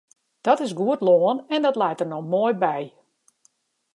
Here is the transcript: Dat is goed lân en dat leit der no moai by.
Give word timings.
Dat 0.45 0.59
is 0.65 0.73
goed 0.79 1.01
lân 1.07 1.37
en 1.55 1.61
dat 1.65 1.79
leit 1.81 1.99
der 1.99 2.09
no 2.11 2.19
moai 2.33 2.53
by. 2.63 2.79